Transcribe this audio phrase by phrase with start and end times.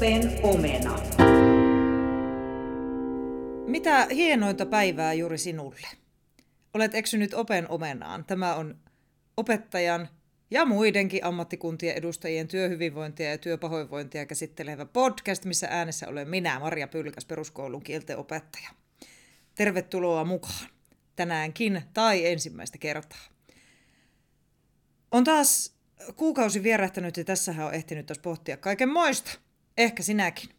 [0.00, 1.00] Open omena.
[3.66, 5.86] Mitä hienointa päivää juuri sinulle?
[6.74, 8.24] Olet eksynyt Open omenaan.
[8.24, 8.78] Tämä on
[9.36, 10.08] opettajan
[10.50, 17.24] ja muidenkin ammattikuntien edustajien työhyvinvointia ja työpahoinvointia käsittelevä podcast, missä äänessä olen minä, Maria Pylkäs,
[17.24, 18.70] peruskoulun kielten opettaja.
[19.54, 20.68] Tervetuloa mukaan
[21.16, 23.24] tänäänkin tai ensimmäistä kertaa.
[25.10, 25.74] On taas
[26.16, 29.49] kuukausi vierähtänyt ja tässähän on ehtinyt taas pohtia kaiken moista.
[29.80, 30.50] Ehkä sinäkin.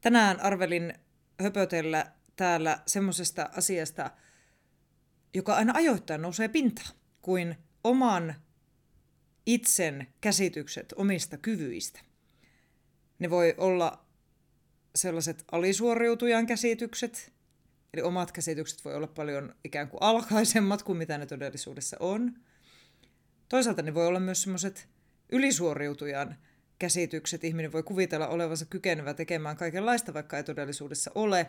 [0.00, 0.94] Tänään arvelin
[1.42, 4.10] höpötellä täällä semmoisesta asiasta,
[5.34, 6.90] joka aina ajoittain nousee pintaan,
[7.22, 8.34] kuin oman
[9.46, 12.00] itsen käsitykset omista kyvyistä.
[13.18, 14.06] Ne voi olla
[14.94, 17.32] sellaiset alisuoriutujan käsitykset,
[17.94, 22.34] eli omat käsitykset voi olla paljon ikään kuin alkaisemmat kuin mitä ne todellisuudessa on.
[23.48, 24.88] Toisaalta ne voi olla myös semmoiset
[25.32, 26.36] ylisuoriutujan
[26.78, 27.44] käsitykset.
[27.44, 31.46] Ihminen voi kuvitella olevansa kykenevä tekemään kaikenlaista, vaikka ei todellisuudessa ole.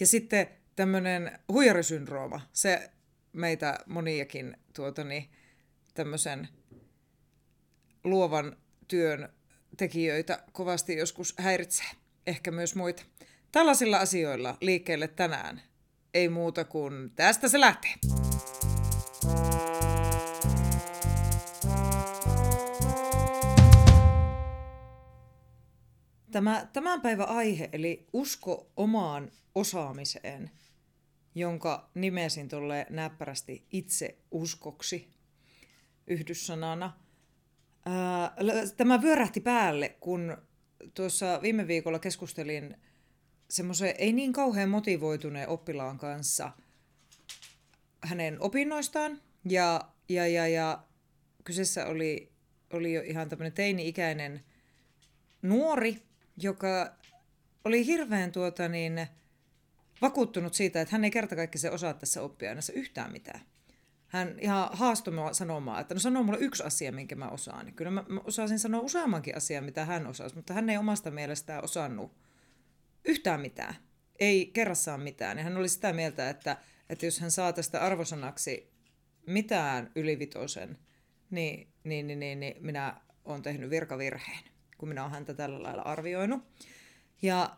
[0.00, 2.90] Ja sitten tämmöinen huijarisyndrooma, se
[3.32, 5.30] meitä moniakin tuota, niin,
[5.94, 6.48] tämmöisen
[8.04, 8.56] luovan
[8.88, 9.28] työn
[9.76, 11.86] tekijöitä kovasti joskus häiritsee.
[12.26, 13.02] Ehkä myös muita.
[13.52, 15.62] Tällaisilla asioilla liikkeelle tänään.
[16.14, 17.94] Ei muuta kuin tästä se lähtee.
[26.36, 30.50] Tämä tämän päivän aihe, eli usko omaan osaamiseen,
[31.34, 35.08] jonka nimesin tuolle näppärästi itse uskoksi
[36.06, 36.92] yhdyssanana.
[38.76, 40.36] Tämä vyörähti päälle, kun
[40.94, 42.76] tuossa viime viikolla keskustelin
[43.50, 46.52] semmoisen ei niin kauhean motivoituneen oppilaan kanssa
[48.00, 49.22] hänen opinnoistaan.
[49.48, 50.84] Ja, ja, ja, ja
[51.44, 52.32] kyseessä oli,
[52.72, 54.44] oli jo ihan tämmöinen teini-ikäinen
[55.42, 56.05] nuori,
[56.36, 56.92] joka
[57.64, 59.06] oli hirveän tuota niin,
[60.02, 63.40] vakuuttunut siitä, että hän ei kerta kaikki se osaa tässä oppiaineessa yhtään mitään.
[64.06, 67.64] Hän ihan haastoi mua sanomaan, että no sanoo mulle yksi asia, minkä mä osaan.
[67.64, 71.10] Niin kyllä mä, mä osasin sanoa useammankin asian, mitä hän osasi, mutta hän ei omasta
[71.10, 72.12] mielestään osannut
[73.04, 73.74] yhtään mitään.
[74.18, 75.38] Ei kerrassaan mitään.
[75.38, 76.56] Ja hän oli sitä mieltä, että,
[76.90, 78.72] että jos hän saa tästä arvosanaksi
[79.26, 80.78] mitään ylivitosen,
[81.30, 85.82] niin, niin, niin, niin, niin minä olen tehnyt virkavirheen kun minä olen häntä tällä lailla
[85.82, 86.42] arvioinut.
[87.22, 87.56] Ja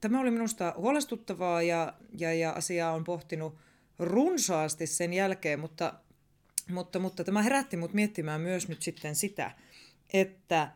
[0.00, 3.58] tämä oli minusta huolestuttavaa ja, ja, ja asiaa on pohtinut
[3.98, 5.94] runsaasti sen jälkeen, mutta,
[6.70, 9.50] mutta, mutta tämä herätti minut miettimään myös nyt sitten sitä,
[10.12, 10.72] että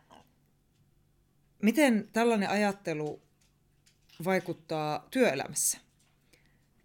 [1.63, 3.23] miten tällainen ajattelu
[4.25, 5.79] vaikuttaa työelämässä.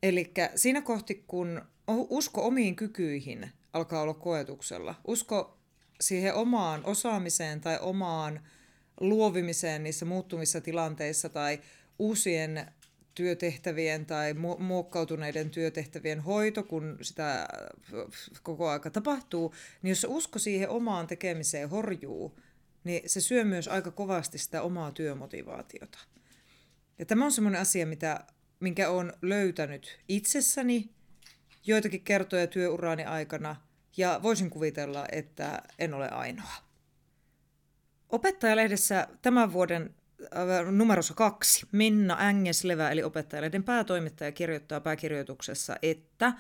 [0.04, 5.58] Eli siinä kohti, kun usko omiin kykyihin alkaa olla koetuksella, usko
[6.02, 8.48] siihen omaan osaamiseen tai omaan
[9.02, 11.60] luovimiseen niissä muuttuvissa tilanteissa tai
[12.00, 12.66] uusien
[13.16, 17.48] työtehtävien tai muokkautuneiden työtehtävien hoito, kun sitä
[18.44, 22.40] koko aika tapahtuu, niin jos usko siihen omaan tekemiseen horjuu,
[22.84, 26.00] niin se syö myös aika kovasti sitä omaa työmotivaatiota.
[27.00, 28.24] Ja tämä on semmoinen asia, mitä,
[28.60, 30.90] minkä olen löytänyt itsessäni
[31.66, 33.56] joitakin kertoja työuraani aikana,
[33.98, 36.71] ja voisin kuvitella, että en ole ainoa.
[38.12, 46.36] Opettajalehdessä tämän vuoden äh, numerossa kaksi Minna Ängeslevä, eli opettajalehden päätoimittaja, kirjoittaa pääkirjoituksessa, että äh,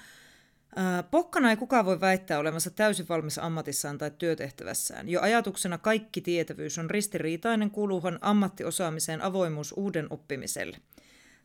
[1.12, 5.10] Pokkana ei kukaan voi väittää olevansa täysin valmis ammatissaan tai työtehtävässään.
[5.10, 10.78] Jo ajatuksena kaikki tietävyys on ristiriitainen kuluhan ammattiosaamiseen avoimuus uuden oppimiselle.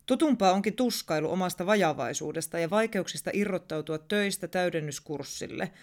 [0.07, 5.73] Tutumpaa onkin tuskailu omasta vajavaisuudesta ja vaikeuksista irrottautua töistä täydennyskurssille–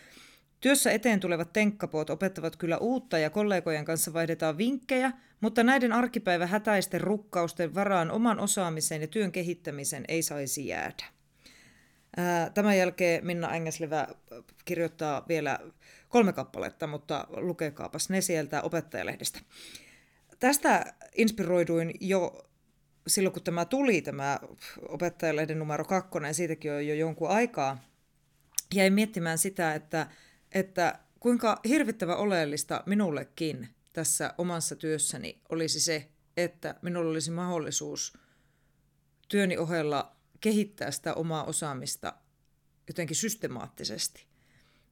[0.63, 6.47] Työssä eteen tulevat tenkkapoot opettavat kyllä uutta ja kollegojen kanssa vaihdetaan vinkkejä, mutta näiden arkipäivä
[6.47, 11.05] hätäisten rukkausten varaan oman osaamisen ja työn kehittämisen ei saisi jäädä.
[12.53, 14.07] Tämän jälkeen Minna Engeslevä
[14.65, 15.59] kirjoittaa vielä
[16.09, 19.39] kolme kappaletta, mutta lukekaapas ne sieltä opettajalehdestä.
[20.39, 22.49] Tästä inspiroiduin jo
[23.07, 24.39] silloin, kun tämä tuli, tämä
[24.89, 27.83] opettajalehden numero kakkonen, siitäkin on jo jonkun aikaa.
[28.75, 30.07] Jäin miettimään sitä, että
[30.53, 38.17] että kuinka hirvittävä oleellista minullekin tässä omassa työssäni olisi se, että minulla olisi mahdollisuus
[39.27, 42.13] työni ohella kehittää sitä omaa osaamista
[42.87, 44.25] jotenkin systemaattisesti.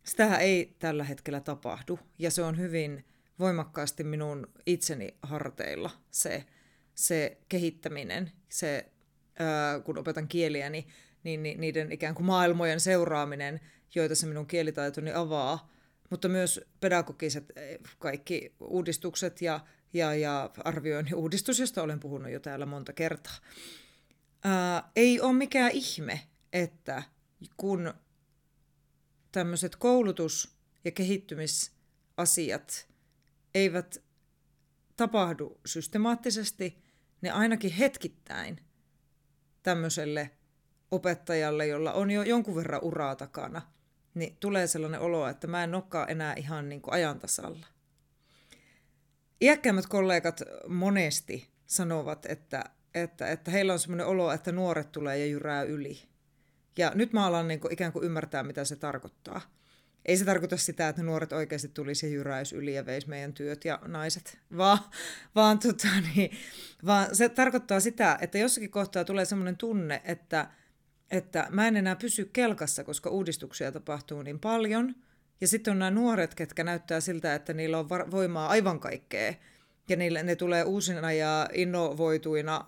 [0.03, 3.05] Sitähän ei tällä hetkellä tapahdu ja se on hyvin
[3.39, 6.45] voimakkaasti minun itseni harteilla se,
[6.95, 8.91] se kehittäminen, se,
[9.39, 10.87] ää, kun opetan kieliä, niin,
[11.23, 13.59] niin, niin niiden ikään kuin maailmojen seuraaminen
[13.95, 15.71] joita se minun kielitaitoni avaa,
[16.09, 19.59] mutta myös pedagogiset eh, kaikki uudistukset ja,
[19.93, 23.35] ja, ja arvioinnin uudistus, josta olen puhunut jo täällä monta kertaa.
[24.43, 26.21] Ää, ei ole mikään ihme,
[26.53, 27.03] että
[27.57, 27.93] kun
[29.31, 30.55] tämmöiset koulutus-
[30.85, 32.87] ja kehittymisasiat
[33.55, 34.03] eivät
[34.97, 36.83] tapahdu systemaattisesti,
[37.21, 38.61] ne ainakin hetkittäin
[39.63, 40.31] tämmöiselle
[40.91, 43.61] opettajalle, jolla on jo jonkun verran uraa takana,
[44.13, 47.67] niin tulee sellainen olo, että mä en olekaan enää ihan niin kuin ajan tasalla.
[49.41, 52.63] Iäkkäimmät kollegat monesti sanovat, että,
[52.93, 56.01] että, että heillä on sellainen olo, että nuoret tulee ja jyrää yli.
[56.77, 59.41] Ja nyt mä alan niin kuin ikään kuin ymmärtää, mitä se tarkoittaa.
[60.05, 62.23] Ei se tarkoita sitä, että nuoret oikeasti tulisi ja
[62.53, 64.79] yli ja veisi meidän työt ja naiset, vaan,
[65.35, 66.31] vaan, tota, niin,
[66.85, 70.47] vaan se tarkoittaa sitä, että jossakin kohtaa tulee sellainen tunne, että,
[71.11, 74.95] että mä en enää pysy kelkassa, koska uudistuksia tapahtuu niin paljon.
[75.41, 79.33] Ja sitten on nämä nuoret, ketkä näyttää siltä, että niillä on voimaa aivan kaikkea.
[79.89, 82.65] Ja niille, ne tulee uusina ja innovoituina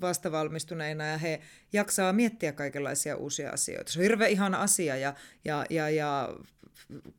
[0.00, 1.40] vastavalmistuneina ja he
[1.72, 3.92] jaksaa miettiä kaikenlaisia uusia asioita.
[3.92, 5.14] Se on hirveän ihana asia ja,
[5.44, 6.28] ja, ja, ja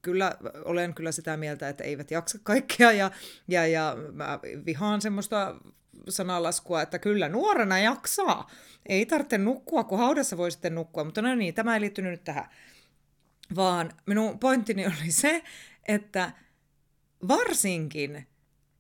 [0.02, 3.12] kyllä olen kyllä sitä mieltä, että eivät jaksa kaikkea ja,
[3.48, 5.56] ja, ja mä vihaan semmoista
[6.10, 8.50] sanalaskua, että kyllä nuorena jaksaa.
[8.86, 12.24] Ei tarvitse nukkua, kun haudassa voi sitten nukkua, mutta no niin, tämä ei liittynyt nyt
[12.24, 12.50] tähän.
[13.56, 15.44] Vaan minun pointtini oli se,
[15.88, 16.32] että
[17.28, 18.28] varsinkin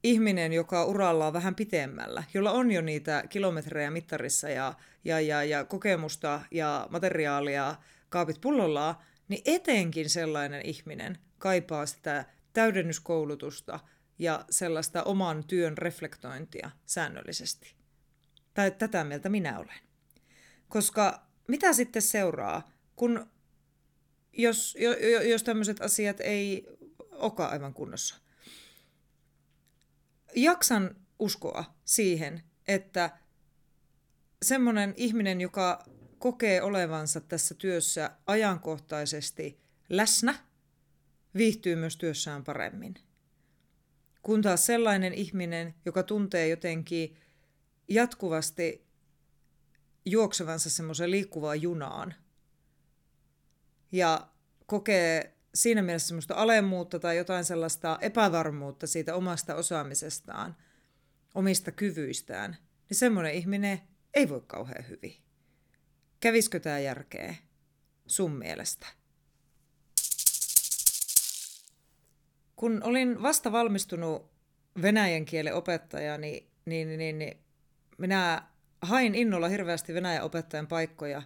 [0.03, 4.73] ihminen, joka uralla on vähän pitemmällä, jolla on jo niitä kilometrejä mittarissa ja,
[5.03, 7.75] ja, ja, ja kokemusta ja materiaalia
[8.09, 8.95] kaapit pullollaan,
[9.27, 13.79] niin etenkin sellainen ihminen kaipaa sitä täydennyskoulutusta
[14.19, 17.75] ja sellaista oman työn reflektointia säännöllisesti.
[18.53, 19.79] Tai tätä mieltä minä olen.
[20.67, 23.29] Koska mitä sitten seuraa, kun
[24.33, 24.77] jos,
[25.29, 26.67] jos tämmöiset asiat ei
[27.11, 28.15] olekaan aivan kunnossa–
[30.35, 33.09] jaksan uskoa siihen, että
[34.41, 35.85] semmoinen ihminen, joka
[36.19, 40.35] kokee olevansa tässä työssä ajankohtaisesti läsnä,
[41.35, 42.95] viihtyy myös työssään paremmin.
[44.21, 47.17] Kun taas sellainen ihminen, joka tuntee jotenkin
[47.87, 48.87] jatkuvasti
[50.05, 52.15] juoksevansa semmoisen liikkuvaan junaan
[53.91, 54.27] ja
[54.65, 60.55] kokee siinä mielessä semmoista alemmuutta tai jotain sellaista epävarmuutta siitä omasta osaamisestaan,
[61.35, 62.57] omista kyvyistään,
[62.89, 63.81] niin semmoinen ihminen
[64.13, 65.15] ei voi kauhean hyvin.
[66.19, 67.35] Kävisikö tämä järkeä
[68.07, 68.98] sun mielestä?
[72.59, 74.31] Kun olin vasta valmistunut
[74.81, 77.37] venäjän kielen opettaja, niin, niin, niin, niin
[77.97, 78.43] minä
[78.81, 81.21] hain innolla hirveästi venäjän opettajan paikkoja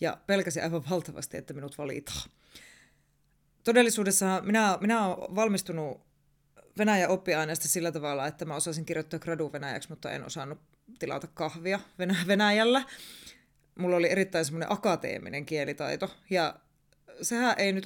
[0.00, 2.30] ja pelkäsin aivan valtavasti, että minut valitaan
[3.64, 6.06] todellisuudessa minä, minä olen valmistunut
[6.78, 10.58] Venäjän oppiaineesta sillä tavalla, että mä osasin kirjoittaa gradu venäjäksi, mutta en osannut
[10.98, 11.80] tilata kahvia
[12.26, 12.82] Venäjällä.
[13.78, 16.54] Mulla oli erittäin semmoinen akateeminen kielitaito, ja
[17.22, 17.84] sehän ei nyt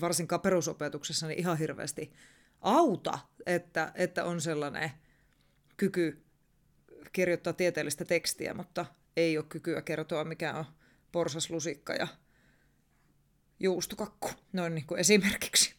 [0.00, 2.12] varsinkaan perusopetuksessa niin ihan hirveästi
[2.60, 4.90] auta, että, että on sellainen
[5.76, 6.24] kyky
[7.12, 8.86] kirjoittaa tieteellistä tekstiä, mutta
[9.16, 10.64] ei ole kykyä kertoa, mikä on
[11.12, 12.08] porsaslusikka ja
[13.60, 15.74] juustokakku, noin niin kuin esimerkiksi.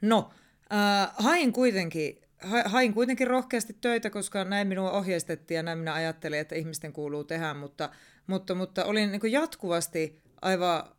[0.00, 0.30] No,
[0.72, 2.22] äh, hain kuitenkin
[2.64, 7.24] hain kuitenkin rohkeasti töitä, koska näin minua ohjeistettiin ja näin minä ajattelin, että ihmisten kuuluu
[7.24, 7.90] tehdä, mutta,
[8.26, 10.96] mutta, mutta olin niin jatkuvasti aivan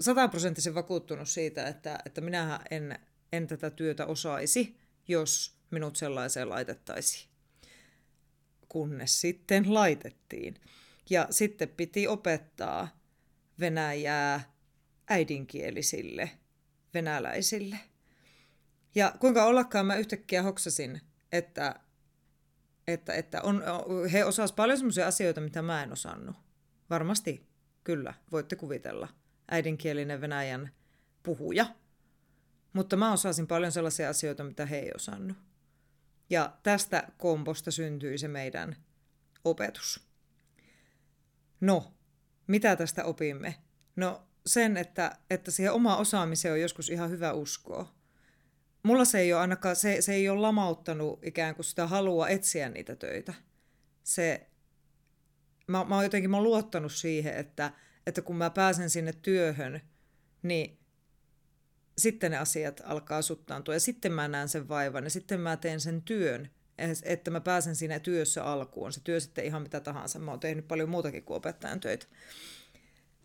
[0.00, 2.98] sataprosenttisen vakuuttunut siitä, että, että minähän en,
[3.32, 4.76] en tätä työtä osaisi,
[5.08, 7.28] jos minut sellaiseen laitettaisiin.
[8.68, 10.60] Kunnes sitten laitettiin.
[11.10, 13.04] Ja sitten piti opettaa
[13.60, 14.52] Venäjää,
[15.08, 16.30] äidinkielisille
[16.94, 17.76] venäläisille.
[18.94, 21.00] Ja kuinka ollakaan mä yhtäkkiä hoksasin,
[21.32, 21.80] että,
[22.86, 23.62] että, että on,
[24.12, 26.36] he osas paljon sellaisia asioita, mitä mä en osannut.
[26.90, 27.46] Varmasti,
[27.84, 29.08] kyllä, voitte kuvitella.
[29.50, 30.70] Äidinkielinen Venäjän
[31.22, 31.66] puhuja.
[32.72, 35.36] Mutta mä osasin paljon sellaisia asioita, mitä he ei osannut.
[36.30, 38.76] Ja tästä komposta syntyi se meidän
[39.44, 40.08] opetus.
[41.60, 41.94] No,
[42.46, 43.54] mitä tästä opimme?
[43.96, 47.94] No, sen, että, että siihen oma osaamiseen on joskus ihan hyvä uskoa.
[48.82, 52.68] Mulla se ei ole ainakaan, se, se ei ole lamauttanut ikään kuin sitä halua etsiä
[52.68, 53.34] niitä töitä.
[54.02, 54.46] Se,
[55.66, 57.72] mä, mä oon jotenkin mä oon luottanut siihen, että,
[58.06, 59.80] että kun mä pääsen sinne työhön,
[60.42, 60.78] niin
[61.98, 65.80] sitten ne asiat alkaa suttaantua ja sitten mä näen sen vaivan ja sitten mä teen
[65.80, 66.50] sen työn,
[67.02, 68.92] että mä pääsen siinä työssä alkuun.
[68.92, 70.18] Se työ sitten ihan mitä tahansa.
[70.18, 72.06] Mä oon tehnyt paljon muutakin kuin opettajan töitä.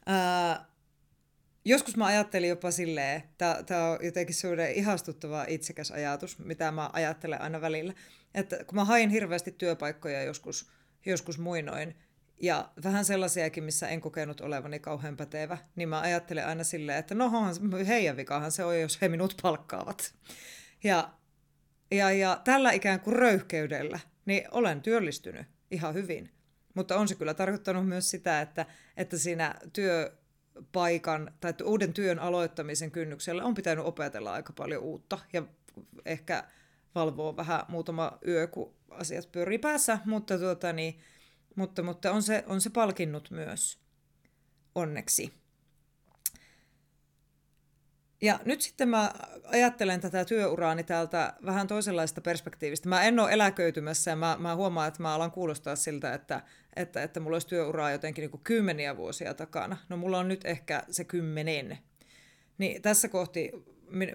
[0.05, 0.65] Ää,
[1.65, 3.23] joskus mä ajattelin jopa silleen,
[3.65, 7.93] tämä on jotenkin sellainen ihastuttava itsekäs ajatus, mitä mä ajattelen aina välillä,
[8.33, 10.69] että kun mä hain hirveästi työpaikkoja joskus,
[11.05, 11.95] joskus muinoin,
[12.41, 17.15] ja vähän sellaisiakin, missä en kokenut olevani kauhean pätevä, niin mä ajattelen aina silleen, että
[17.15, 17.31] no
[17.87, 20.13] heidän vikahan se on, jos he minut palkkaavat.
[20.83, 21.09] Ja,
[21.91, 26.29] ja, ja tällä ikään kuin röyhkeydellä, niin olen työllistynyt ihan hyvin.
[26.73, 28.65] Mutta on se kyllä tarkoittanut myös sitä, että,
[28.97, 35.43] että siinä työpaikan tai uuden työn aloittamisen kynnyksellä on pitänyt opetella aika paljon uutta ja
[36.05, 36.43] ehkä
[36.95, 40.99] valvoa vähän muutama yö, kun asiat pyörii päässä, mutta, tuota, niin,
[41.59, 43.79] mutta, mutta on, se, on se palkinnut myös
[44.75, 45.33] onneksi.
[48.21, 49.13] Ja nyt sitten mä
[49.43, 52.89] ajattelen tätä työuraani täältä vähän toisenlaista perspektiivistä.
[52.89, 56.41] Mä en ole eläköitymässä ja mä, mä huomaan, että mä alan kuulostaa siltä, että,
[56.75, 59.77] että, että mulla olisi työuraa jotenkin niin kuin kymmeniä vuosia takana.
[59.89, 61.77] No mulla on nyt ehkä se kymmenen.
[62.57, 63.51] Niin tässä kohti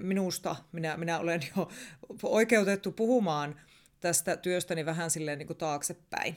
[0.01, 1.69] minusta minä, minä olen jo
[2.23, 3.61] oikeutettu puhumaan
[4.01, 6.37] tästä työstäni vähän silleen niin kuin taaksepäin.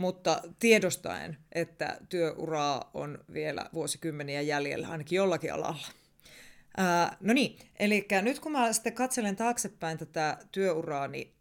[0.00, 5.86] Mutta tiedostaen, että työuraa on vielä vuosikymmeniä jäljellä ainakin jollakin alalla.
[6.76, 11.32] Ää, no niin, eli nyt kun mä sitten katselen taaksepäin tätä työuraani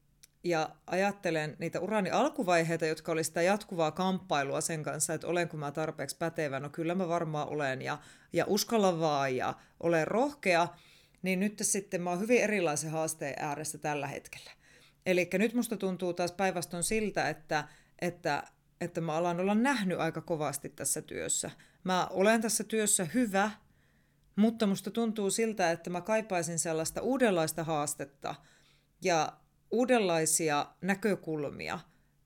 [0.43, 5.71] ja ajattelen niitä urani alkuvaiheita, jotka oli sitä jatkuvaa kamppailua sen kanssa, että olenko mä
[5.71, 7.97] tarpeeksi pätevä, no kyllä mä varmaan olen ja,
[8.33, 10.67] ja uskalla vaan ja olen rohkea,
[11.21, 14.51] niin nyt sitten mä oon hyvin erilaisen haasteen ääressä tällä hetkellä.
[15.05, 17.63] Eli nyt musta tuntuu taas päinvastoin siltä, että,
[18.01, 18.44] että,
[18.82, 21.51] että mä alan olla nähnyt aika kovasti tässä työssä.
[21.84, 23.51] Mä olen tässä työssä hyvä,
[24.36, 28.36] mutta musta tuntuu siltä, että mä kaipaisin sellaista uudenlaista haastetta
[29.01, 29.38] ja
[29.72, 31.79] uudenlaisia näkökulmia,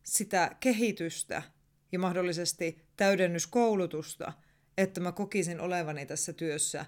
[0.03, 1.43] sitä kehitystä
[1.91, 4.33] ja mahdollisesti täydennyskoulutusta,
[4.77, 6.85] että mä kokisin olevani tässä työssä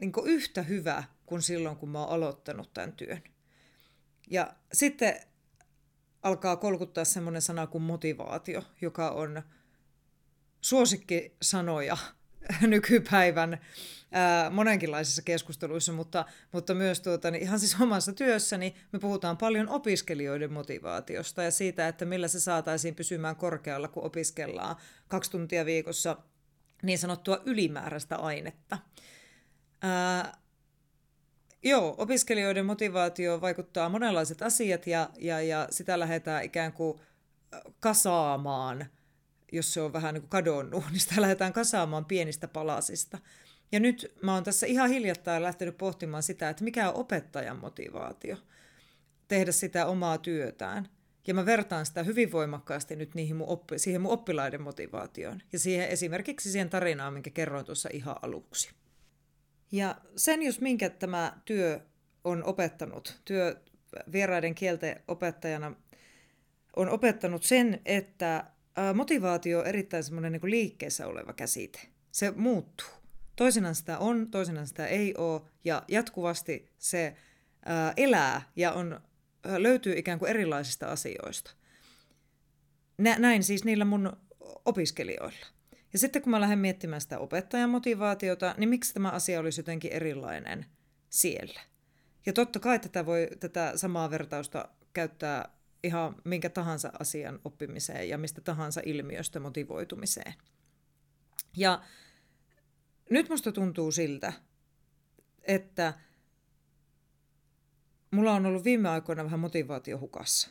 [0.00, 3.22] niin yhtä hyvä kuin silloin, kun mä oon aloittanut tämän työn.
[4.30, 5.20] Ja sitten
[6.24, 9.42] alkaa kolkuttaa semmoinen sana kuin motivaatio, joka on
[10.60, 11.96] suosikkisanoja
[12.60, 13.58] nykypäivän
[14.12, 19.68] ää, monenkinlaisissa keskusteluissa, mutta, mutta myös tuota, niin ihan siis omassa työssäni me puhutaan paljon
[19.68, 24.76] opiskelijoiden motivaatiosta ja siitä, että millä se saataisiin pysymään korkealla, kun opiskellaan
[25.08, 26.16] kaksi tuntia viikossa
[26.82, 28.78] niin sanottua ylimääräistä ainetta.
[29.82, 30.43] Ää,
[31.64, 37.00] joo, opiskelijoiden motivaatio vaikuttaa monenlaiset asiat ja, ja, ja sitä lähdetään ikään kuin
[37.80, 38.86] kasaamaan–
[39.54, 43.18] jos se on vähän niin kuin kadonnut, niin sitä lähdetään kasaamaan pienistä palasista.
[43.72, 48.36] Ja nyt mä oon tässä ihan hiljattain lähtenyt pohtimaan sitä, että mikä on opettajan motivaatio
[49.28, 50.88] tehdä sitä omaa työtään.
[51.26, 55.58] Ja mä vertaan sitä hyvin voimakkaasti nyt niihin mun oppi, siihen mun oppilaiden motivaatioon ja
[55.58, 58.70] siihen esimerkiksi siihen tarinaan, minkä kerroin tuossa ihan aluksi.
[59.72, 61.80] Ja sen, jos minkä tämä työ
[62.24, 63.60] on opettanut, työ
[64.12, 65.74] vieraiden kielten opettajana
[66.76, 68.44] on opettanut sen, että
[68.94, 71.80] motivaatio on erittäin semmoinen niin liikkeessä oleva käsite.
[72.12, 72.86] Se muuttuu.
[73.36, 77.16] Toisinaan sitä on, toisinaan sitä ei ole, ja jatkuvasti se
[77.64, 79.00] ää, elää ja on,
[79.44, 81.50] löytyy ikään kuin erilaisista asioista.
[82.98, 84.16] Nä, näin siis niillä mun
[84.64, 85.46] opiskelijoilla.
[85.94, 89.92] Ja sitten kun mä lähden miettimään sitä opettajan motivaatiota, niin miksi tämä asia olisi jotenkin
[89.92, 90.66] erilainen
[91.10, 91.60] siellä?
[92.26, 95.48] Ja totta kai tätä, voi, tätä samaa vertausta käyttää
[95.82, 100.34] ihan minkä tahansa asian oppimiseen ja mistä tahansa ilmiöstä motivoitumiseen.
[101.56, 101.82] Ja
[103.10, 104.32] nyt musta tuntuu siltä,
[105.42, 105.94] että
[108.10, 110.50] mulla on ollut viime aikoina vähän motivaatio hukassa.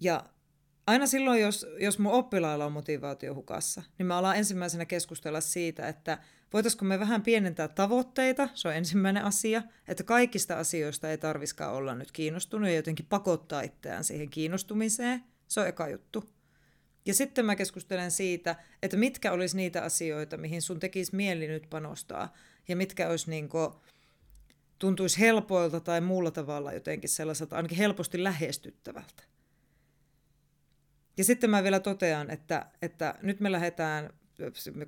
[0.00, 0.24] Ja
[0.86, 5.88] aina silloin, jos, jos mun oppilailla on motivaatio hukassa, niin mä alan ensimmäisenä keskustella siitä,
[5.88, 6.18] että
[6.52, 11.94] voitaisiko me vähän pienentää tavoitteita, se on ensimmäinen asia, että kaikista asioista ei tarviskaan olla
[11.94, 16.30] nyt kiinnostunut ja jotenkin pakottaa itseään siihen kiinnostumiseen, se on eka juttu.
[17.06, 21.66] Ja sitten mä keskustelen siitä, että mitkä olisi niitä asioita, mihin sun tekisi mieli nyt
[21.70, 22.32] panostaa,
[22.68, 23.70] ja mitkä olisi niin kuin,
[24.78, 29.31] tuntuisi helpoilta tai muulla tavalla jotenkin sellaiselta, ainakin helposti lähestyttävältä.
[31.16, 34.10] Ja sitten mä vielä totean, että, että nyt me lähdetään,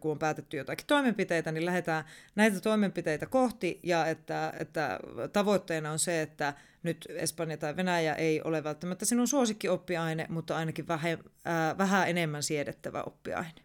[0.01, 2.05] kun on päätetty jotakin toimenpiteitä, niin lähdetään
[2.35, 5.01] näitä toimenpiteitä kohti ja että, että
[5.33, 10.89] tavoitteena on se, että nyt Espanja tai Venäjä ei ole välttämättä sinun suosikkioppiaine, mutta ainakin
[10.89, 13.65] vähän, äh, vähän enemmän siedettävä oppiaine.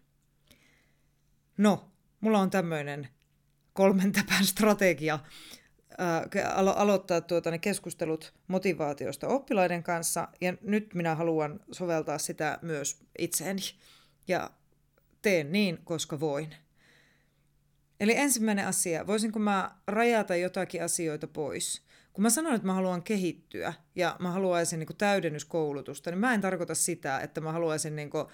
[1.56, 1.90] No,
[2.20, 3.08] mulla on tämmöinen
[3.72, 5.18] kolmen täpän strategia
[6.54, 13.02] alo- aloittaa tuota, ne keskustelut motivaatiosta oppilaiden kanssa, ja nyt minä haluan soveltaa sitä myös
[13.18, 13.60] itseeni,
[14.28, 14.50] ja
[15.22, 16.54] teen niin, koska voin.
[18.00, 21.82] Eli ensimmäinen asia, voisinko mä rajata jotakin asioita pois?
[22.12, 26.40] Kun mä sanon, että mä haluan kehittyä ja mä haluaisin niin täydennyskoulutusta, niin mä en
[26.40, 28.26] tarkoita sitä, että mä haluaisin niin kuin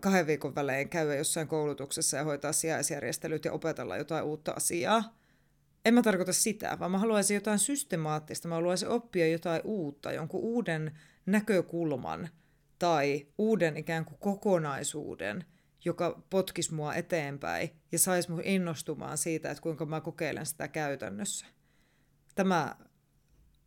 [0.00, 5.19] kahden viikon välein käydä jossain koulutuksessa ja hoitaa sijaisjärjestelyt ja opetella jotain uutta asiaa.
[5.84, 10.40] En mä tarkoita sitä, vaan mä haluaisin jotain systemaattista, mä haluaisin oppia jotain uutta, jonkun
[10.40, 12.28] uuden näkökulman
[12.78, 15.44] tai uuden ikään kuin kokonaisuuden,
[15.84, 21.46] joka potkisi mua eteenpäin ja saisi mun innostumaan siitä, että kuinka mä kokeilen sitä käytännössä.
[22.34, 22.76] Tämä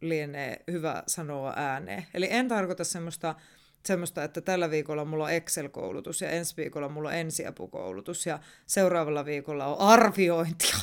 [0.02, 2.06] lienee hyvä sanoa ääneen.
[2.14, 3.36] Eli en tarkoita semmoista,
[3.86, 9.26] semmoista, että tällä viikolla mulla on Excel-koulutus ja ensi viikolla mulla on ensiapukoulutus ja seuraavalla
[9.26, 10.78] viikolla on arviointia.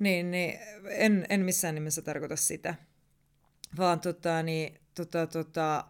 [0.00, 2.74] Niin, niin en, en missään nimessä tarkoita sitä,
[3.76, 5.84] vaan tota, niin, tota, tota,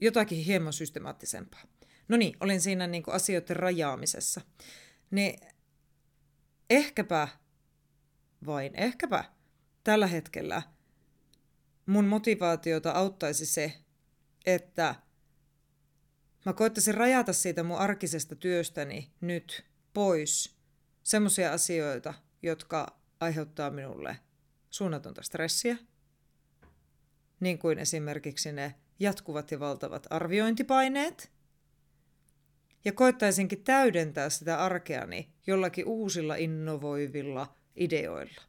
[0.00, 1.62] jotakin hieman systemaattisempaa.
[2.08, 4.40] No niin, olin siinä niin kuin asioiden rajaamisessa.
[5.10, 5.40] Niin
[6.70, 7.28] ehkäpä,
[8.46, 9.24] vain ehkäpä,
[9.84, 10.62] tällä hetkellä
[11.86, 13.72] mun motivaatiota auttaisi se,
[14.46, 14.94] että
[16.46, 19.64] mä koittaisin rajata siitä mun arkisesta työstäni nyt
[19.94, 20.56] pois
[21.02, 24.16] semmoisia asioita, jotka aiheuttaa minulle
[24.70, 25.76] suunnatonta stressiä,
[27.40, 31.32] niin kuin esimerkiksi ne jatkuvat ja valtavat arviointipaineet.
[32.84, 38.42] Ja koittaisinkin täydentää sitä arkeani jollakin uusilla innovoivilla ideoilla.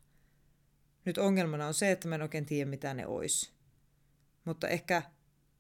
[1.06, 3.54] Nyt ongelmana on se, että mä en oikein tiedä, mitä ne ois.
[4.46, 5.02] Mutta ehkä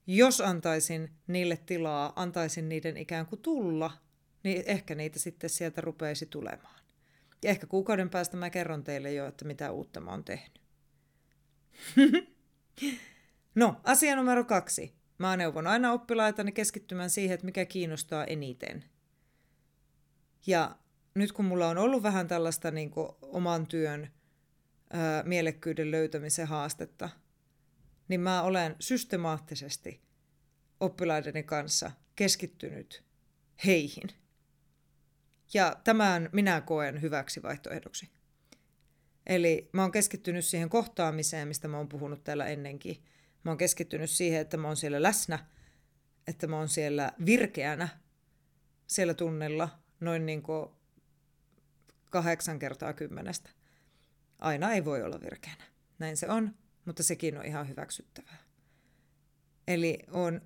[0.07, 3.91] jos antaisin niille tilaa, antaisin niiden ikään kuin tulla,
[4.43, 6.76] niin ehkä niitä sitten sieltä rupeisi tulemaan.
[7.43, 10.61] Ehkä kuukauden päästä mä kerron teille jo, että mitä uutta mä oon tehnyt.
[13.55, 14.95] no, asia numero kaksi.
[15.17, 18.83] Mä neuvon aina oppilaitani keskittymään siihen, että mikä kiinnostaa eniten.
[20.47, 20.75] Ja
[21.15, 24.11] nyt kun mulla on ollut vähän tällaista niin kuin, oman työn
[24.93, 27.09] ää, mielekkyyden löytämisen haastetta,
[28.07, 30.01] niin mä olen systemaattisesti
[30.79, 33.03] oppilaideni kanssa keskittynyt
[33.65, 34.09] heihin.
[35.53, 38.09] Ja tämän minä koen hyväksi vaihtoehdoksi.
[39.25, 43.03] Eli mä oon keskittynyt siihen kohtaamiseen, mistä mä oon puhunut täällä ennenkin.
[43.43, 45.45] Mä oon keskittynyt siihen, että mä oon siellä läsnä,
[46.27, 47.87] että mä oon siellä virkeänä
[48.87, 50.69] siellä tunnella noin niin kuin
[52.09, 53.49] kahdeksan kertaa kymmenestä.
[54.39, 55.63] Aina ei voi olla virkeänä.
[55.99, 56.55] Näin se on,
[56.85, 58.37] mutta sekin on ihan hyväksyttävää.
[59.67, 60.41] Eli on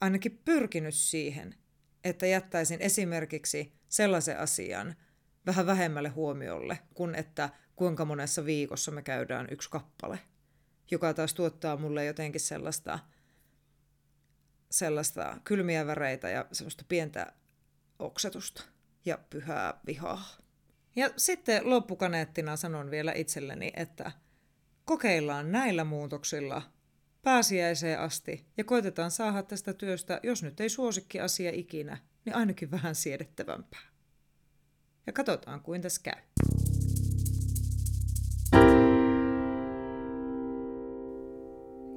[0.00, 1.54] ainakin pyrkinyt siihen,
[2.04, 4.96] että jättäisin esimerkiksi sellaisen asian
[5.46, 10.18] vähän vähemmälle huomiolle, kuin että kuinka monessa viikossa me käydään yksi kappale,
[10.90, 12.98] joka taas tuottaa mulle jotenkin sellaista,
[14.70, 17.32] sellaista kylmiä väreitä ja sellaista pientä
[17.98, 18.64] oksetusta
[19.04, 20.24] ja pyhää vihaa.
[20.96, 24.12] Ja sitten loppukaneettina sanon vielä itselleni, että
[24.84, 26.62] kokeillaan näillä muutoksilla
[27.24, 32.70] pääsiäiseen asti ja koitetaan saada tästä työstä, jos nyt ei suosikki asia ikinä, niin ainakin
[32.70, 33.80] vähän siedettävämpää.
[35.06, 36.22] Ja katsotaan, kuin tässä käy.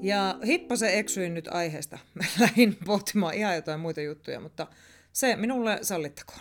[0.01, 1.99] Ja hippasen eksyin nyt aiheesta.
[2.13, 4.67] Mä lähdin pohtimaan ihan jotain muita juttuja, mutta
[5.13, 6.39] se minulle sallittakoon.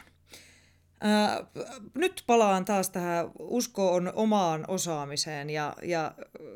[1.01, 1.47] Ää,
[1.95, 6.15] nyt palaan taas tähän uskoon omaan osaamiseen ja, ja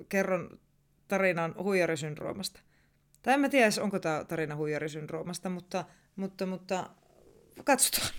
[0.08, 0.60] kerron
[1.10, 2.60] tarinan huijarisyndroomasta.
[3.22, 5.84] Tai en mä tiedä, onko tämä tarina huijarisyndroomasta, mutta,
[6.16, 6.90] mutta, mutta
[7.64, 8.10] katsotaan.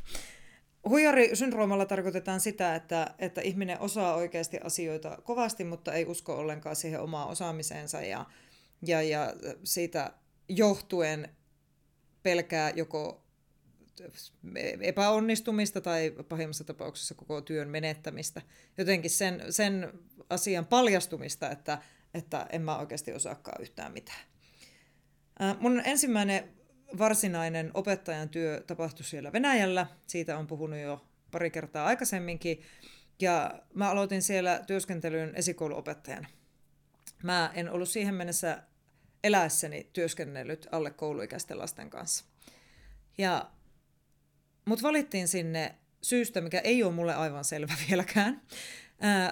[0.90, 7.02] Huijarisyndroomalla tarkoitetaan sitä, että, että ihminen osaa oikeasti asioita kovasti, mutta ei usko ollenkaan siihen
[7.02, 8.26] omaan osaamiseensa ja,
[8.82, 10.12] ja, ja siitä
[10.50, 11.30] johtuen
[12.24, 13.24] pelkää joko
[14.82, 18.42] epäonnistumista tai pahimmassa tapauksessa koko työn menettämistä.
[18.78, 19.94] Jotenkin sen, sen
[20.30, 21.78] asian paljastumista, että,
[22.14, 24.22] että en mä oikeasti osaakaan yhtään mitään.
[25.60, 26.54] Mun ensimmäinen
[26.98, 29.88] varsinainen opettajan työ tapahtui siellä Venäjällä.
[30.08, 32.62] Siitä on puhunut jo pari kertaa aikaisemminkin.
[33.20, 36.28] Ja mä aloitin siellä työskentelyn esikouluopettajana.
[37.24, 38.64] Mä en ollut siihen mennessä
[39.24, 42.26] eläessäni työskennellyt alle kouluikäisten lasten kanssa.
[43.18, 43.52] Ja
[44.66, 48.42] mut valittiin sinne syystä, mikä ei ole mulle aivan selvä vieläkään.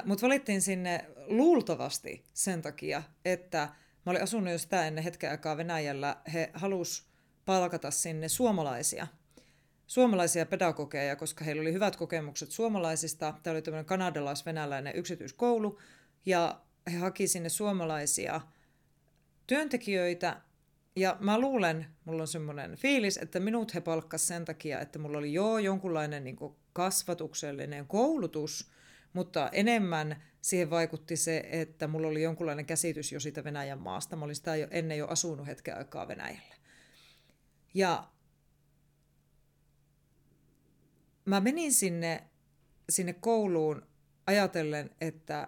[0.06, 3.70] Mutta valittiin sinne luultavasti sen takia, että
[4.06, 6.18] mä olin asunut jo sitä ennen hetken aikaa Venäjällä.
[6.34, 7.10] He halus
[7.46, 9.08] palkata sinne suomalaisia,
[9.88, 13.34] suomalaisia pedagogeja, koska heillä oli hyvät kokemukset suomalaisista.
[13.44, 15.80] Tämä oli tämmöinen kanadalais-venäläinen yksityiskoulu,
[16.26, 16.62] ja
[16.92, 18.42] he haki sinne suomalaisia
[19.48, 20.42] työntekijöitä,
[20.96, 25.18] ja mä luulen, mulla on semmoinen fiilis, että minut he palkkas sen takia, että mulla
[25.18, 26.38] oli jo jonkunlainen niin
[26.74, 28.72] kasvatuksellinen koulutus,
[29.14, 34.16] mutta enemmän siihen vaikutti se, että mulla oli jonkunlainen käsitys jo siitä Venäjän maasta.
[34.16, 36.56] Mä olin sitä jo, ennen jo asunut hetken aikaa Venäjällä.
[37.74, 38.12] Ja
[41.26, 42.24] mä menin sinne,
[42.90, 43.88] sinne kouluun
[44.28, 45.48] ajatellen, että,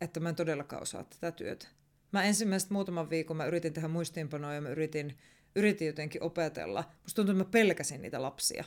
[0.00, 1.68] että mä en todellakaan osaa tätä työtä.
[2.12, 5.18] Mä ensimmäistä muutaman viikon mä yritin tehdä muistiinpanoja ja mä yritin,
[5.54, 6.84] yritin jotenkin opetella.
[7.02, 8.64] Musta tuntui, että mä pelkäsin niitä lapsia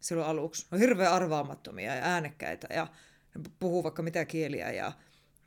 [0.00, 0.66] silloin aluksi.
[0.70, 2.86] Ne on hirveän arvaamattomia ja äänekkäitä ja
[3.58, 4.92] puhuu vaikka mitä kieliä ja,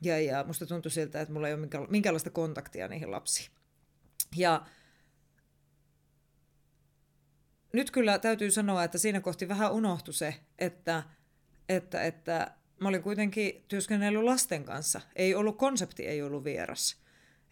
[0.00, 3.50] ja, ja musta tuntui siltä, että mulla ei ole minkäänlaista kontaktia niihin lapsiin.
[4.36, 4.66] Ja
[7.72, 11.02] nyt kyllä täytyy sanoa, että siinä kohti vähän unohtui se, että,
[11.68, 15.00] että, että mä olin kuitenkin työskennellyt lasten kanssa.
[15.16, 16.96] Ei ollut konsepti, ei ollut vieras.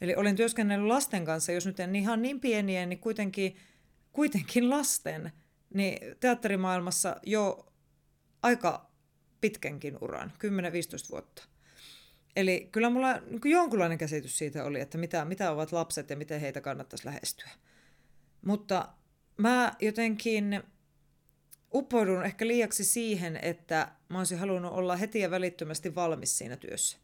[0.00, 3.56] Eli olin työskennellyt lasten kanssa, jos nyt en ihan niin pieniä, niin kuitenkin,
[4.12, 5.32] kuitenkin lasten.
[5.74, 7.72] Niin teatterimaailmassa jo
[8.42, 8.91] aika
[9.42, 10.32] pitkänkin uran,
[11.08, 11.44] 10-15 vuotta.
[12.36, 16.40] Eli kyllä mulla niin jonkunlainen käsitys siitä oli, että mitä, mitä ovat lapset ja miten
[16.40, 17.50] heitä kannattaisi lähestyä.
[18.42, 18.88] Mutta
[19.36, 20.62] mä jotenkin
[21.74, 26.98] uppoudun ehkä liiaksi siihen, että mä olisin halunnut olla heti ja välittömästi valmis siinä työssä.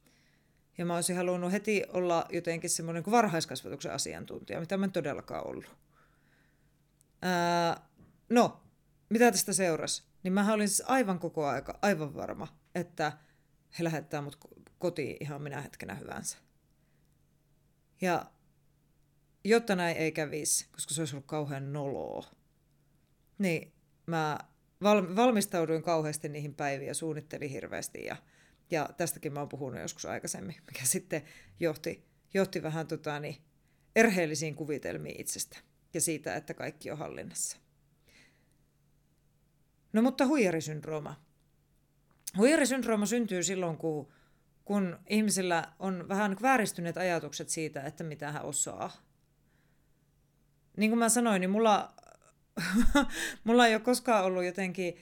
[0.78, 5.46] Ja mä olisin halunnut heti olla jotenkin semmoinen kuin varhaiskasvatuksen asiantuntija, mitä mä en todellakaan
[5.46, 5.76] ollut.
[7.22, 7.80] Ää,
[8.28, 8.60] no,
[9.08, 10.02] mitä tästä seurasi?
[10.22, 13.12] Niin mä olin siis aivan koko aika, aivan varma, että
[13.78, 14.38] he lähettää mut
[14.78, 16.38] kotiin ihan minä hetkenä hyvänsä.
[18.00, 18.26] Ja
[19.44, 22.30] jotta näin ei kävisi, koska se olisi ollut kauhean noloa,
[23.38, 23.72] niin
[24.06, 24.38] mä
[25.16, 28.04] valmistauduin kauheasti niihin päiviin ja suunnittelin hirveästi.
[28.04, 28.16] Ja,
[28.70, 31.22] ja tästäkin mä oon puhunut joskus aikaisemmin, mikä sitten
[31.60, 33.36] johti, johti vähän tota, niin,
[33.96, 35.58] erheellisiin kuvitelmiin itsestä
[35.94, 37.67] ja siitä, että kaikki on hallinnassa.
[39.98, 41.16] No mutta huijarisyndrooma.
[42.36, 44.08] Huijarisyndrooma syntyy silloin, kun,
[44.64, 48.90] kun ihmisillä on vähän vääristyneet ajatukset siitä, että mitä hän osaa.
[50.76, 51.94] Niin kuin mä sanoin, niin mulla
[53.44, 54.98] mulla ei ole koskaan ollut jotenkin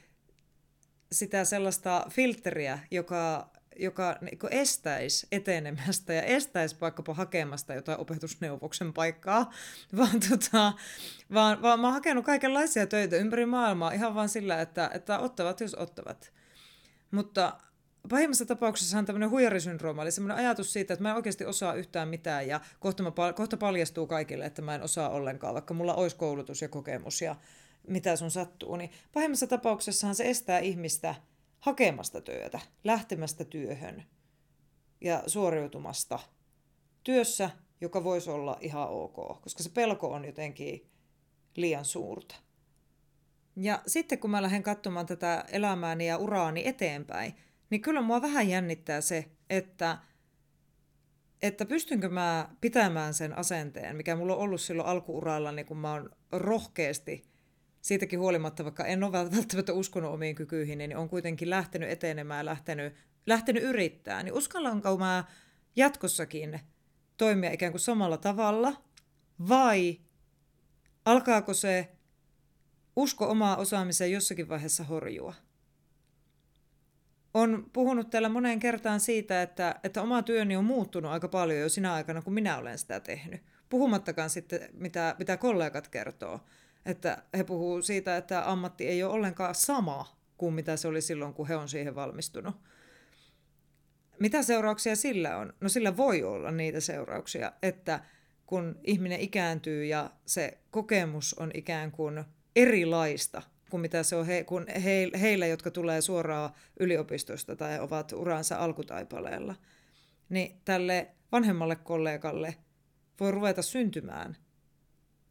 [1.12, 9.52] sitä sellaista filteriä, joka, joka niin estäisi etenemästä ja estäisi vaikkapa hakemasta jotain opetusneuvoksen paikkaa,
[9.96, 10.72] vaan, tota,
[11.34, 15.60] vaan, vaan mä oon hakenut kaikenlaisia töitä ympäri maailmaa ihan vain sillä, että, että ottavat
[15.60, 16.32] jos ottavat.
[17.10, 17.52] Mutta
[18.08, 22.08] pahimmassa tapauksessa on tämmöinen huijarisyndrooma, eli semmoinen ajatus siitä, että mä en oikeasti osaa yhtään
[22.08, 26.16] mitään ja kohta, mä, kohta paljastuu kaikille, että mä en osaa ollenkaan, vaikka mulla olisi
[26.16, 27.36] koulutus ja kokemus ja
[27.88, 31.14] mitä sun sattuu, niin pahimmassa tapauksessahan se estää ihmistä
[31.60, 34.04] hakemasta työtä, lähtemästä työhön
[35.00, 36.18] ja suoriutumasta
[37.04, 40.90] työssä, joka voisi olla ihan ok, koska se pelko on jotenkin
[41.56, 42.36] liian suurta.
[43.56, 47.34] Ja sitten kun mä lähden katsomaan tätä elämääni ja uraani eteenpäin,
[47.70, 49.98] niin kyllä mua vähän jännittää se, että,
[51.42, 55.92] että pystynkö mä pitämään sen asenteen, mikä mulla on ollut silloin alkuuralla, niin kun mä
[55.92, 57.24] oon rohkeasti,
[57.86, 62.94] siitäkin huolimatta, vaikka en ole välttämättä uskonut omiin kykyihin, niin on kuitenkin lähtenyt etenemään, lähtenyt,
[63.26, 65.24] lähtenyt yrittää, niin uskallanko mä
[65.76, 66.60] jatkossakin
[67.16, 68.72] toimia ikään kuin samalla tavalla,
[69.48, 70.00] vai
[71.04, 71.88] alkaako se
[72.96, 75.34] usko omaa osaamiseen jossakin vaiheessa horjua?
[77.34, 81.68] on puhunut täällä moneen kertaan siitä, että, että oma työni on muuttunut aika paljon jo
[81.68, 83.42] sinä aikana, kun minä olen sitä tehnyt.
[83.68, 86.40] Puhumattakaan sitten, mitä, mitä kollegat kertoo.
[86.86, 91.34] Että he puhuu siitä, että ammatti ei ole ollenkaan sama kuin mitä se oli silloin,
[91.34, 92.56] kun he on siihen valmistunut.
[94.20, 95.52] Mitä seurauksia sillä on?
[95.60, 98.00] No sillä voi olla niitä seurauksia, että
[98.46, 102.24] kun ihminen ikääntyy ja se kokemus on ikään kuin
[102.56, 108.12] erilaista kuin mitä se on he, kun he, heillä, jotka tulee suoraan yliopistosta tai ovat
[108.12, 109.54] uransa alkutaipaleella,
[110.28, 112.54] niin tälle vanhemmalle kollegalle
[113.20, 114.36] voi ruveta syntymään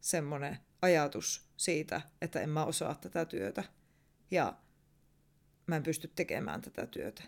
[0.00, 3.64] semmoinen ajatus siitä, että en mä osaa tätä työtä
[4.30, 4.56] ja
[5.66, 7.22] mä en pysty tekemään tätä työtä.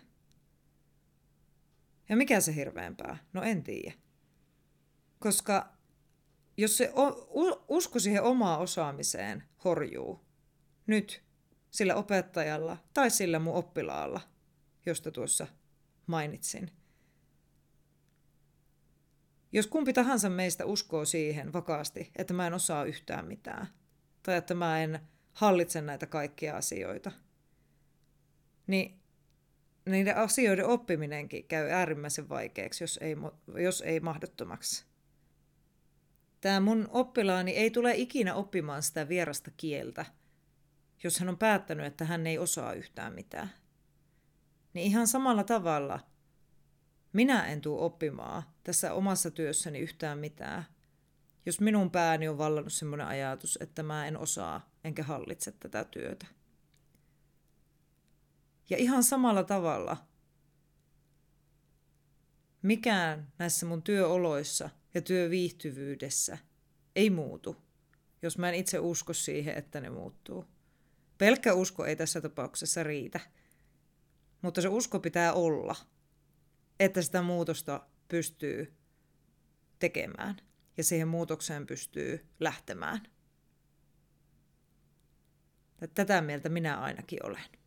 [2.09, 3.17] Ja mikä se hirveämpää?
[3.33, 3.93] No en tiedä.
[5.19, 5.73] Koska
[6.57, 6.93] jos se
[7.67, 10.25] usko siihen omaan osaamiseen horjuu,
[10.87, 11.23] nyt
[11.71, 14.21] sillä opettajalla tai sillä mun oppilaalla,
[14.85, 15.47] josta tuossa
[16.07, 16.78] mainitsin.
[19.51, 23.67] Jos kumpi tahansa meistä uskoo siihen vakaasti, että mä en osaa yhtään mitään,
[24.23, 24.99] tai että mä en
[25.33, 27.11] hallitse näitä kaikkia asioita,
[28.67, 28.99] niin
[29.85, 33.15] niiden asioiden oppiminenkin käy äärimmäisen vaikeaksi, jos ei,
[33.63, 34.85] jos ei mahdottomaksi.
[36.41, 40.05] Tämä mun oppilaani ei tule ikinä oppimaan sitä vierasta kieltä–
[41.03, 43.49] jos hän on päättänyt, että hän ei osaa yhtään mitään.
[44.73, 45.99] Niin ihan samalla tavalla
[47.13, 50.65] minä en tule oppimaan tässä omassa työssäni yhtään mitään,
[51.45, 56.25] jos minun pääni on vallannut sellainen ajatus, että mä en osaa enkä hallitse tätä työtä.
[58.69, 59.97] Ja ihan samalla tavalla
[62.61, 66.37] mikään näissä mun työoloissa ja työviihtyvyydessä
[66.95, 67.55] ei muutu,
[68.21, 70.45] jos mä en itse usko siihen, että ne muuttuu.
[71.17, 73.19] Pelkkä usko ei tässä tapauksessa riitä,
[74.41, 75.75] mutta se usko pitää olla,
[76.79, 78.73] että sitä muutosta pystyy
[79.79, 80.37] tekemään
[80.77, 83.01] ja siihen muutokseen pystyy lähtemään.
[85.93, 87.59] Tätä mieltä minä ainakin olen.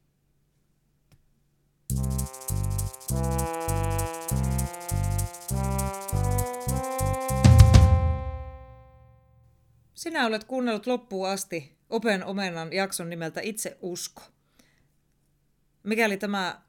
[9.95, 14.23] Sinä olet kuunnellut loppuun asti Open Omenan jakson nimeltä Itse usko.
[15.83, 16.63] Mikäli tämä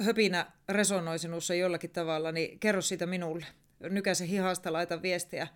[0.00, 3.46] höpinä resonoi sinussa jollakin tavalla, niin kerro siitä minulle.
[3.80, 5.46] Nykäse hihasta, laita viestiä